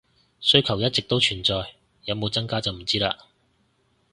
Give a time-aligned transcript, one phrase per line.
[0.39, 3.15] 需求一直都存在，有冇增加就唔知喇